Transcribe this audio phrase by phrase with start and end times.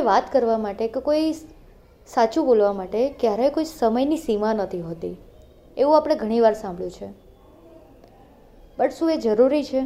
[0.00, 1.32] કોઈ વાત કરવા માટે કે કોઈ
[2.14, 5.16] સાચું બોલવા માટે ક્યારેય કોઈ સમયની સીમા નથી હોતી.
[5.76, 7.08] એવું આપણે ઘણીવાર સાંભળ્યું છે.
[8.78, 9.84] બટ શું એ જરૂરી છે?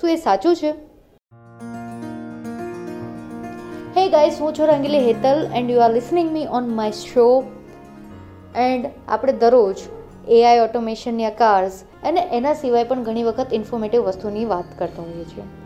[0.00, 0.70] શું એ સાચું છે?
[3.96, 7.44] હે ગાઈસ હું છું Rangili Hetal and you are listening me on my show
[8.56, 9.76] and આપણે દરરોજ
[10.28, 15.24] એઆઈ ઓટોમેશન યા કાર્સ અને એના સિવાય પણ ઘણી વખત ઇન્ફોર્મેટિવ વસ્તુની વાત કરતા હોઈએ
[15.24, 15.59] છીએ.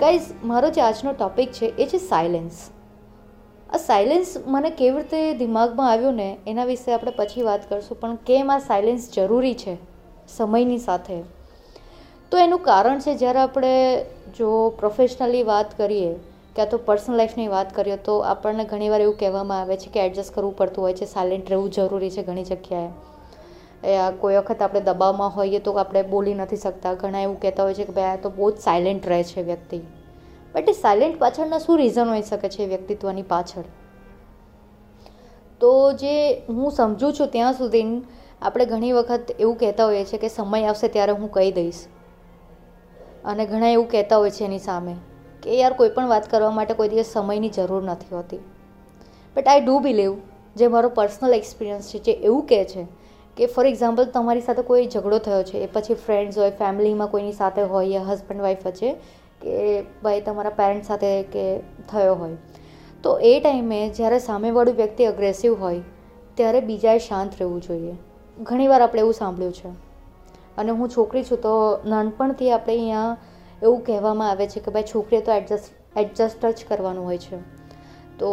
[0.00, 2.70] ગાઈઝ મારો જે આજનો ટોપિક છે, એ છે સાયલેન્સ
[3.70, 8.16] આ સાયલેન્સ મને કેવી રીતે દિમાગમાં આવ્યું ને, એના વિશે આપણે પછી વાત કરશું, પણ
[8.26, 9.76] કેમ આ સાયલેન્સ જરૂરી છે
[10.28, 11.24] સમયની સાથે?
[12.32, 13.74] તો એનું કારણ છે, જ્યારે આપણે
[14.38, 16.16] જો પ્રોફેશનલી વાત કરીએ,
[16.54, 20.34] ક્યાં તો પર્સનલ લાઈફની વાત કરીએ, તો આપણને ઘણીવાર એવું કહેવામાં આવે છે કે એડજસ્ટ
[20.34, 23.09] કરવું પડતું હોય છે સાયલેન્ટ રહેવું જરૂરી છે ઘણી જગ્યાએ.
[24.20, 26.94] કોઈ વખત આપણે દબાવમાં હોઈએ તો આપણે બોલી નથી શકતા.
[26.94, 29.80] ઘણા એવું કહેતા હોય છે કે ભાઈ આ તો બહુ જ સાયલેન્ટ રહે છે વ્યક્તિ.
[30.54, 33.68] બટ એ સાયલેન્ટ પાછળના શું રીઝન હોઈ શકે છે વ્યક્તિત્વની પાછળ?
[35.60, 35.70] તો
[36.02, 36.14] જે
[36.48, 37.88] હું સમજું છું ત્યાં સુધી
[38.42, 41.82] આપણે ઘણી વખત એવું કહેતા હોઈએ છીએ કે સમય આવશે ત્યારે હું કહી દઈશ.
[43.24, 44.94] અને ઘણા એવું કહેતા હોય છે એની સામે
[45.42, 48.42] કે યાર કોઈ પણ વાત કરવા માટે કોઈ દિવસ સમયની જરૂર નથી હોતી.
[49.36, 50.14] બટ આઈ ડુ બિલીવ
[50.56, 52.86] જે મારો પર્સનલ એક્સપિરિયન્સ છે, જે એવું કહે છે
[53.36, 57.32] કે ફોર એક્ઝામ્પલ તમારી સાથે કોઈ ઝઘડો થયો છે, એ પછી ફ્રેન્ડ્સ હોય ફેમિલીમાં કોઈની
[57.32, 58.92] સાથે હોય યા હસબન્ડ વાઈફ વચ્ચે
[59.40, 61.44] કે ભાઈ તમારા પેરેન્ટ્સ સાથે કે
[61.90, 62.36] થયો હોય.
[63.02, 65.80] તો એ ટાઈમે જ્યારે સામેવાળું વ્યક્તિ અગ્રેસિવ હોય,
[66.34, 67.94] ત્યારે બીજાએ શાંત રહેવું જોઈએ.
[68.40, 69.68] ઘણીવાર આપણે એવું સાંભળ્યું છે.
[70.58, 71.54] અને હું છોકરી છું તો
[71.86, 73.16] નાનપણથી આપણે અહીંયા
[73.62, 77.38] એવું કહેવામાં આવે છે કે ભાઈ છોકરીએ તો એડજસ્ટ એડજસ્ટ જ કરવાનું હોય છે.
[78.18, 78.28] તો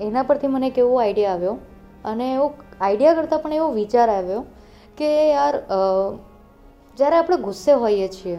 [0.00, 1.56] એના પરથી મને એક એવો આઈડિયા આવ્યો
[2.04, 2.46] અને એવો
[2.80, 4.44] આઈડિયા કરતાં પણ એવો વિચાર આવ્યો
[4.98, 5.56] કે યાર
[6.98, 8.38] જ્યારે આપણે ગુસ્સે હોઈએ છીએ,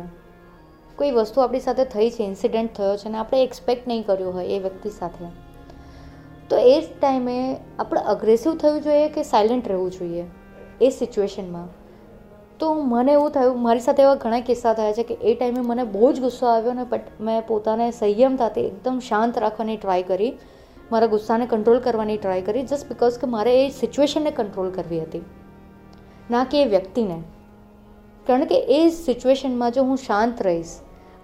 [0.98, 4.48] કોઈ વસ્તુ આપણી સાથે થઈ છે ઇન્સિડન્ટ થયો છે અને આપણે એક્સપેક્ટ નહીં કર્યું હોય
[4.48, 5.30] એ વ્યક્તિ સાથે,
[6.50, 7.38] તો એ જ ટાઈમે
[7.80, 10.26] આપણે અગ્રેસિવ થવું જોઈએ કે સાયલેન્ટ રહેવું જોઈએ
[10.82, 11.68] એ સિચ્યુએશનમાં
[12.60, 15.84] તો મને એવું થયું, મારી સાથે એવા ઘણા કિસ્સા થયા છે કે એ ટાઈમે મને
[15.84, 20.31] બહુ જ ગુસ્સો આવ્યો ને બટ મેં પોતાને સંયમતાથી એકદમ શાંત રાખવાની ટ્રાય કરી
[20.91, 25.22] મારા ગુસ્સાને કંટ્રોલ કરવાની ટ્રાય કરી જસ્ટ બિકોઝ કે મારે એ સિચ્યુએશનને કંટ્રોલ કરવી હતી.
[26.31, 27.23] ના કે એ વ્યક્તિને.
[28.27, 30.67] કારણ કે એ સિચ્યુએશનમાં જો હું શાંત રહીશ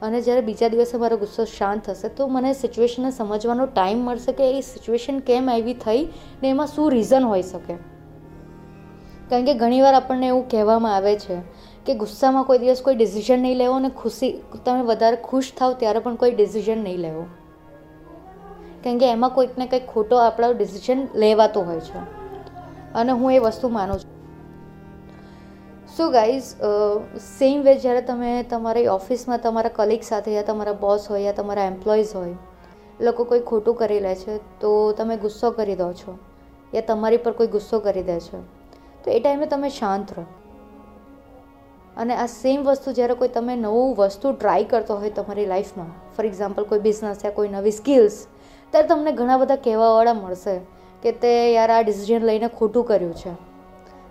[0.01, 4.57] અને જ્યારે બીજા દિવસે મારો ગુસ્સો શાંત થશે તો મને સિચ્યુએશનને સમજવાનો ટાઈમ મળશે કે
[4.57, 6.07] એ સિચ્યુએશન કેમ આવી થઈ
[6.43, 7.73] ને એમાં શું રીઝન હોઈ શકે.
[9.29, 11.37] કારણ કે ઘણીવાર આપણને એવું કહેવામાં આવે છે
[11.85, 15.99] કે ગુસ્સામાં કોઈ દિવસ કોઈ ડિસિઝન નહીં લેવો અને ખુશી, તમે વધારે ખુશ થાવ ત્યારે
[15.99, 17.25] પણ કોઈ ડિસિઝન નહીં લેવો.
[18.85, 22.01] કારણ કે એમાં કોઈક ને કંઈક ખોટો આપણો ડિસિઝન લેવાતો હોય છે.
[22.94, 24.13] અને હું એ વસ્તુ માનું છું.
[25.97, 26.44] સો ગાઈઝ
[27.38, 31.66] સેમ વે જ્યારે તમે તમારી ઓફિસમાં તમારા કલીગ સાથે યા તમારા બોસ હોય યા તમારા
[31.66, 32.35] એમ્પ્લોઈઝ હોય,
[33.01, 36.18] લોકો કોઈ ખોટું કરી લે છે, તો તમે ગુસ્સો કરી દો છો.
[36.75, 38.40] યા તમારી પર કોઈ ગુસ્સો કરી દે છે.
[39.03, 40.25] તો એ ટાઈમે તમે શાંત રહો.
[41.97, 46.25] અને આ સેમ વસ્તુ જ્યારે કોઈ તમે નવું વસ્તુ ટ્રાય કરતો હોય તમારી લાઈફમાં ફોર
[46.25, 48.25] એક્ઝામ્પલ કોઈ બિઝનેસ યા કોઈ નવી સ્કિલ્સ
[48.75, 50.59] ત્યારે તમને ઘણા બધા કહેવાવાળા મળશે
[51.02, 53.30] કે તે યાર આ ડિસિઝન લઈને ખોટું કર્યું છે.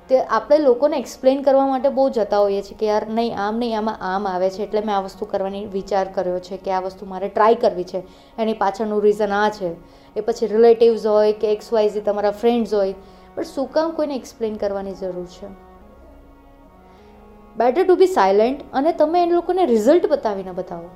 [0.08, 3.78] તે આપણે લોકોને એક્સપ્લેન કરવા માટે બહુ જતા હોઈએ છીએ કે યાર નહીં, આમ નહીં,
[3.78, 4.62] આમાં આમ આવે છે.
[4.62, 8.02] એટલે મેં આ વસ્તુ કરવાની વિચાર કર્યો છે કે આ વસ્તુ મારે ટ્રાય કરવી છે.
[8.38, 9.74] એની પાછળનું રીઝન આ છે.
[10.16, 12.94] એ પછી રિલેટિવ્સ હોય કે એક્સ વાયઝી તમારા ફ્રેન્ડ્સ હોય.
[13.34, 15.46] પણ શું કામ કોઈને એક્સપ્લેન કરવાની જરૂર છે?
[17.56, 20.88] બેટર ટુ બી સાયલેન્ટ અને તમે એ લોકોને રિઝલ્ટ બતાવીને બતાવો.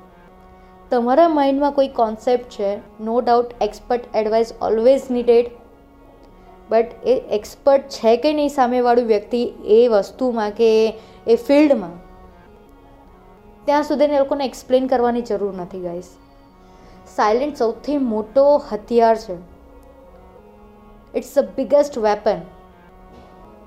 [0.91, 5.51] તમારા માઇન્ડમાં કોઈ કોન્સેપ્ટ છે no doubt expert advice always needed
[6.69, 11.95] but A expert છે કે નહીં સામેવાળું વ્યક્તિ એ વસ્તુમાં કે એ ફિલ્ડમાં
[13.65, 16.09] ત્યાં સુધીને એ લોકોને એક્સપ્લેન કરવાની જરૂર નથી ગાઈસ
[17.15, 19.33] સાયલેન્ટ સૌથી મોટો હથિયાર છે.
[21.17, 22.41] ઇટ્સ ધ બિગેસ્ટ વેપન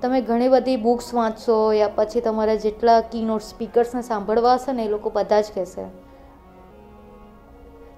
[0.01, 4.89] તમે ઘણી બધી બુક્સ વાંચશો, યા પછી તમારા જેટલા કીનોટ સ્પીકર્સને સાંભળવા હશે ને એ
[4.89, 6.12] લોકો બધા જ કહેશે.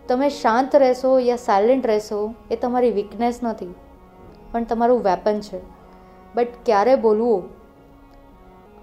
[0.09, 2.19] તમે શાંત રહેશો યા સાયલેન્ટ રહેશો
[2.51, 3.71] એ તમારી વીકનેસ નથી,
[4.51, 5.59] પણ તમારું વેપન છે.
[6.35, 7.43] બટ ક્યારે બોલવું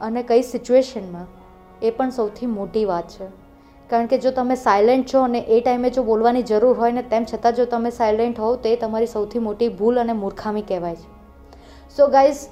[0.00, 1.28] અને કઈ સિચ્યુએશનમાં
[1.82, 3.28] એ પણ સૌથી મોટી વાત છે.
[3.90, 7.24] કારણ કે જો તમે સાયલેન્ટ છો અને એ ટાઈમે જો બોલવાની જરૂર હોય ને તેમ
[7.24, 11.08] છતાં જો તમે સાયલેન્ટ હોવ તો એ તમારી સૌથી મોટી ભૂલ અને મૂર્ખામી કહેવાય છે.
[11.96, 12.42] સો ગાઈઝ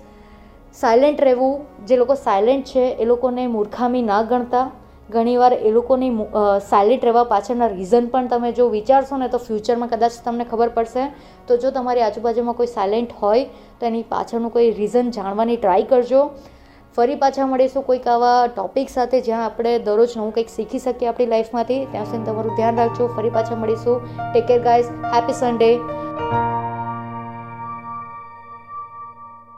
[0.75, 1.55] સાયલેન્ટ રહેવું,
[1.87, 4.67] જે લોકો સાયલેન્ટ છે એ લોકોને મૂર્ખામી ના ગણતા
[5.15, 6.11] ઘણીવાર એ લોકોની
[6.69, 11.05] સાઇલેન્ટ રહેવા પાછળના રીઝન પણ તમે જો વિચારશો ને તો ફ્યુચરમાં કદાચ તમને ખબર પડશે.
[11.49, 13.45] તો જો તમારી આજુબાજુમાં કોઈ સાયલેન્ટ હોય,
[13.81, 16.23] તો એની પાછળનું કોઈ રીઝન જાણવાની ટ્રાય કરજો.
[16.97, 21.33] ફરી પાછા મળીશું કોઈક આવા ટોપિક સાથે જ્યાં આપણે દરરોજ નવું કંઈક શીખી શકીએ આપણી
[21.35, 23.11] લાઈફમાંથી ત્યાં સુધી તમારું ધ્યાન રાખજો.
[23.17, 24.09] ફરી પાછા મળીશું.
[24.31, 25.71] Take care guys happy Sunday